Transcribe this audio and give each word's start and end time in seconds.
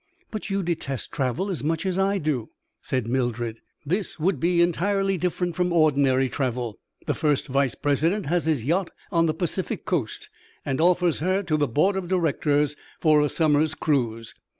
"But 0.31 0.49
you 0.49 0.63
detest 0.63 1.11
travel 1.11 1.51
as 1.51 1.63
much 1.63 1.85
as 1.85 1.99
I 1.99 2.17
do," 2.17 2.49
said 2.81 3.05
Mildred. 3.07 3.59
"This 3.85 4.19
would 4.19 4.39
be 4.39 4.59
entirely 4.59 5.15
different 5.15 5.55
from 5.55 5.71
ordinary 5.71 6.27
travel. 6.27 6.79
The 7.05 7.13
first 7.13 7.45
vice 7.45 7.75
president 7.75 8.25
has 8.25 8.45
his 8.45 8.63
yacht 8.63 8.89
on 9.11 9.27
the 9.27 9.33
Pacific 9.35 9.85
Coast, 9.85 10.27
and 10.65 10.81
offers 10.81 11.19
her 11.19 11.43
to 11.43 11.55
the 11.55 11.67
board 11.67 11.95
of 11.95 12.07
directors 12.07 12.75
for 12.99 13.21
a 13.21 13.29
summer's 13.29 13.75
cruise." 13.75 14.33